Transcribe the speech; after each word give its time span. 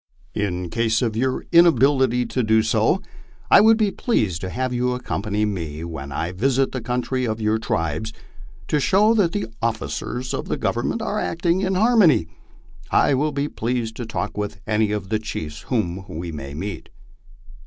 In 0.33 0.71
case 0.71 1.03
of 1.03 1.15
your 1.15 1.45
inability 1.51 2.25
to 2.25 2.41
do 2.41 2.63
so, 2.63 3.03
I 3.51 3.61
would 3.61 3.77
be 3.77 3.91
pleased 3.91 4.41
to 4.41 4.49
have 4.49 4.73
you 4.73 4.93
accompany 4.93 5.45
me 5.45 5.83
when 5.83 6.11
I 6.11 6.31
visit 6.31 6.71
the 6.71 6.81
country 6.81 7.25
of 7.25 7.39
your 7.39 7.59
tribes, 7.59 8.11
to 8.67 8.79
show 8.79 9.13
that 9.13 9.31
the 9.31 9.45
officers 9.61 10.33
of 10.33 10.47
the 10.47 10.57
Government 10.57 11.03
are 11.03 11.19
acting 11.19 11.61
in 11.61 11.75
harmony. 11.75 12.25
I 12.89 13.13
will 13.13 13.31
be 13.31 13.47
pleased 13.47 13.95
to 13.97 14.07
talk 14.07 14.35
with 14.35 14.59
any 14.65 14.91
of 14.91 15.09
the 15.09 15.19
chiefs 15.19 15.61
whom 15.69 16.03
we 16.09 16.31
may 16.31 16.55
meet." 16.55 16.89